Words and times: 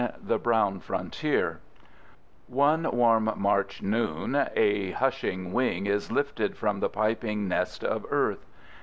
THE 0.23 0.39
BROWN 0.39 0.79
FRONTIER 0.79 1.59
One 2.47 2.89
warm 2.89 3.31
March 3.35 3.83
noon 3.83 4.35
a 4.55 4.93
hushing 4.93 5.53
wing 5.53 5.85
is 5.85 6.11
lifted 6.11 6.57
from 6.57 6.79
the 6.79 6.89
piping 6.89 7.47
nest 7.47 7.83
of 7.83 8.07
earth. 8.09 8.47